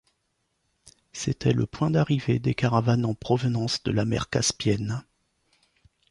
C'était 1.13 1.53
le 1.53 1.67
point 1.67 1.91
d'arrivée 1.91 2.39
des 2.39 2.55
caravanes 2.55 3.05
en 3.05 3.13
provenance 3.13 3.83
de 3.83 3.91
la 3.91 4.03
mer 4.03 4.31
Caspienne. 4.31 5.03